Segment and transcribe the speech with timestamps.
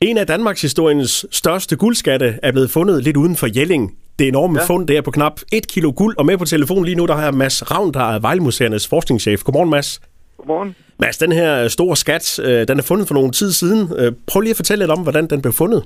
[0.00, 3.84] En af Danmarks historiens største guldskatte er blevet fundet lidt uden for Jelling.
[4.18, 4.64] Det enorme ja.
[4.70, 7.24] fund der på knap 1 kilo guld, og med på telefon lige nu, der har
[7.28, 9.40] jeg Mads Ravn, der er Vejlemuseernes forskningschef.
[9.44, 9.90] Godmorgen, Mads.
[10.38, 10.70] Godmorgen.
[11.02, 13.80] Mads, den her store skat, øh, den er fundet for nogle tid siden.
[14.00, 15.80] Øh, prøv lige at fortælle lidt om, hvordan den blev fundet.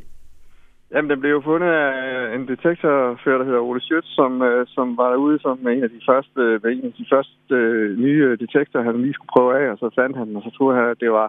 [0.93, 1.93] Jamen, den blev jo fundet af
[2.37, 6.01] en detektorfører, der hedder Ole Schøtz, som, øh, som var ude som en af de
[6.09, 6.41] første,
[6.75, 7.55] en af de første
[8.05, 10.87] nye detektorer, han lige skulle prøve af, og så fandt han, og så troede han,
[10.95, 11.29] at det var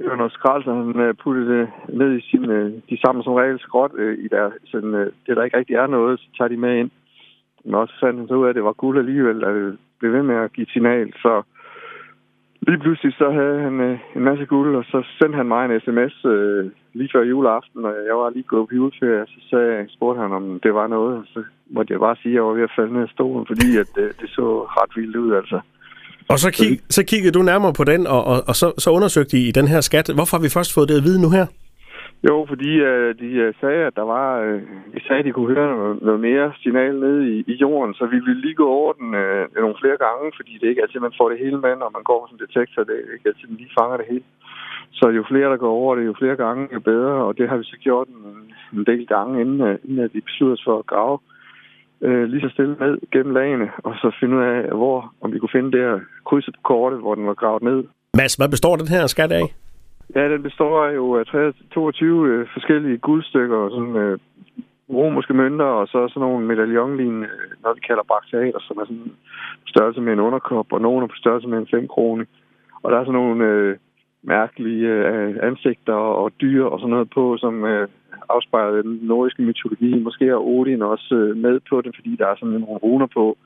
[0.00, 2.50] det var noget skrald, så han øh, puttede det ned i sin...
[2.50, 4.50] Øh, de samler som regel skråt øh, i der...
[4.64, 4.92] Sådan,
[5.26, 6.90] det, der ikke rigtig er noget, så tager de med ind.
[7.64, 10.12] Men også fandt han så ud af, at det var guld alligevel, at det blev
[10.12, 11.12] ved med at give signal.
[11.12, 11.42] Så
[12.60, 13.80] lige pludselig så havde han
[14.16, 16.14] en masse guld, og så sendte han mig en sms
[16.92, 20.60] lige før juleaften, og jeg var lige gået på juleferie, så sagde, spurgte han, om
[20.62, 21.22] det var noget.
[21.32, 23.76] Så måtte jeg bare sige, at jeg var ved at falde ned af stolen, fordi
[23.76, 25.60] at, det, det så ret vildt ud, altså.
[26.32, 29.36] Og så, kig, så kiggede du nærmere på den, og, og, og så, så undersøgte
[29.38, 30.06] I den her skat.
[30.18, 31.46] Hvorfor har vi først fået det at vide nu her?
[32.28, 34.26] Jo, fordi uh, de uh, sagde, at der var...
[34.46, 34.60] Uh,
[34.94, 38.04] de sagde, at de kunne høre noget, noget mere signal ned i, i jorden, så
[38.14, 41.00] vi ville lige gå over den uh, nogle flere gange, fordi det er ikke altid,
[41.00, 42.80] man får det hele med, når man går som detektor.
[42.88, 44.26] Det er ikke altid, man lige fanger det hele.
[44.98, 47.56] Så jo flere, der går over det, jo flere gange, jo bedre, og det har
[47.56, 48.22] vi så gjort en,
[48.76, 51.18] en del gange, inden, uh, inden at vi besluttede os for at grave
[52.02, 55.38] øh, lige så stille ned gennem lagene, og så finde ud af, hvor, om vi
[55.38, 57.84] kunne finde det her krydset på kortet, hvor den var gravet ned.
[58.16, 59.46] Mads, hvad består den her skat af?
[60.14, 64.18] Ja, den består af jo af 22 øh, forskellige guldstykker, og sådan øh,
[64.90, 69.12] romerske mønter, og så sådan nogle medaljonlignende, øh, når vi kalder brakteater, som er sådan
[69.66, 72.26] størrelse med en underkop, og nogle er på størrelse med en 5 krone.
[72.82, 73.76] Og der er sådan nogle øh,
[74.22, 77.88] mærkelige øh, ansigter og dyr og sådan noget på, som øh,
[78.34, 79.90] afspejler den nordiske mytologi.
[79.98, 83.36] Måske er Odin også øh, med på det, fordi der er sådan nogle runer på,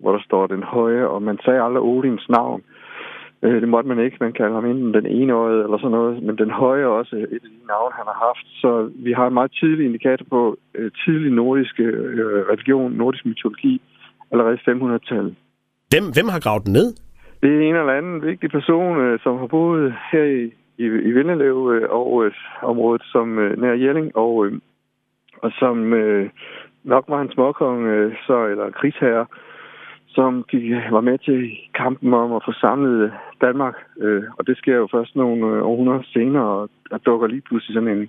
[0.00, 2.62] hvor der står den høje, og man sagde aldrig Odins navn.
[3.42, 4.16] Øh, det måtte man ikke.
[4.20, 6.22] Man kalder ham enten den ene øje eller sådan noget.
[6.22, 8.46] Men den høje er også et af de navne, han har haft.
[8.62, 13.80] Så vi har en meget tidlig indikator på øh, tidlig nordisk øh, religion, nordisk mytologi,
[14.30, 15.34] allerede 500-tallet.
[15.90, 16.88] Hvem, hvem har gravet den ned?
[17.42, 21.10] Det er en eller anden vigtig person, øh, som har boet her i, i, i
[21.12, 24.52] Vindelev øh, og øh, området som øh, nær Jelling, og, øh,
[25.42, 26.30] og som øh,
[26.84, 29.26] nok var en småkong, øh, så, eller krigsherre,
[30.08, 33.76] som gik, var med til kampen om at få samlet øh, Danmark.
[34.00, 37.74] Øh, og det sker jo først nogle øh, århundreder senere, og der dukker lige pludselig
[37.74, 38.08] sådan en,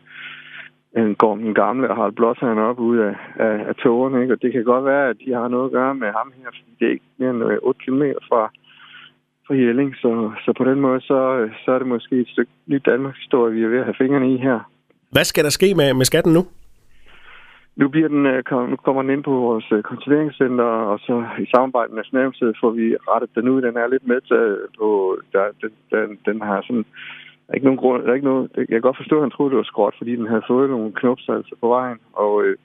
[0.98, 1.16] en,
[1.48, 4.22] en gamle og Harald blåtand op ud af, af, af togerne.
[4.22, 4.34] Ikke?
[4.34, 6.72] Og det kan godt være, at de har noget at gøre med ham her, fordi
[6.80, 8.52] det er ikke mere end øh, 8 km fra,
[9.50, 9.96] fra Jelling.
[10.04, 10.12] Så,
[10.46, 13.64] så på den måde, så, så er det måske et stykke ny Danmarks historie, vi
[13.64, 14.60] er ved at have fingrene i her.
[15.12, 16.44] Hvad skal der ske med, med skatten nu?
[17.76, 21.46] Nu, bliver den, øh, nu kommer den ind på vores øh, konserveringscenter, og så i
[21.54, 23.62] samarbejde med Nationalmuseet får vi rettet den ud.
[23.62, 24.88] Den er lidt med til på...
[25.34, 26.86] Der, den, den, den har sådan...
[27.46, 29.32] Der er ikke nogen grund, der er ikke noget, jeg kan godt forstå, at han
[29.32, 32.00] troede, det var skråt, fordi den havde fået nogle knopser altså på vejen.
[32.14, 32.56] Og, øh,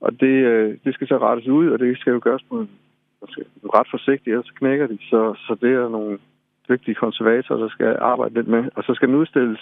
[0.00, 0.34] og det,
[0.84, 2.70] det skal så rettes ud, og det skal jo gøres på en,
[3.76, 4.98] ret forsigtigt, ellers knækker de.
[5.10, 6.18] Så, så det er nogle
[6.68, 8.64] dygtige konservatorer, der skal arbejde lidt med.
[8.76, 9.60] Og så skal den udstilles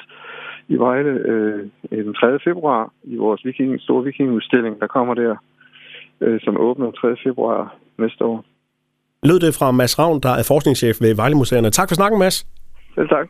[0.69, 2.39] i Vejle øh, den 3.
[2.45, 5.37] februar i vores viking, store vikingudstilling, der kommer der,
[6.21, 7.17] øh, som åbner den 3.
[7.25, 8.45] februar næste år.
[9.23, 11.71] Lød det fra Mads Ravn, der er forskningschef ved Vejle Museerne.
[11.71, 12.47] Tak for snakken, Mads.
[12.95, 13.29] Selv tak.